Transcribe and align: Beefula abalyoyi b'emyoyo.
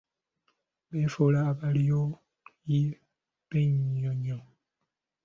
Beefula 0.89 1.39
abalyoyi 1.51 2.79
b'emyoyo. 3.49 4.39